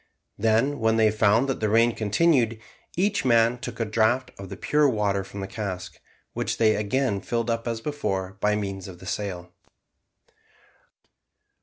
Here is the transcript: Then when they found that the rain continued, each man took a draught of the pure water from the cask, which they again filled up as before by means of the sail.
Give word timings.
Then 0.39 0.79
when 0.79 0.97
they 0.97 1.11
found 1.11 1.47
that 1.47 1.59
the 1.59 1.69
rain 1.69 1.93
continued, 1.93 2.59
each 2.97 3.23
man 3.23 3.59
took 3.59 3.79
a 3.79 3.85
draught 3.85 4.31
of 4.39 4.49
the 4.49 4.57
pure 4.57 4.89
water 4.89 5.23
from 5.23 5.41
the 5.41 5.47
cask, 5.47 5.99
which 6.33 6.57
they 6.57 6.75
again 6.75 7.21
filled 7.21 7.51
up 7.51 7.67
as 7.67 7.81
before 7.81 8.35
by 8.39 8.55
means 8.55 8.87
of 8.87 8.97
the 8.97 9.05
sail. 9.05 9.51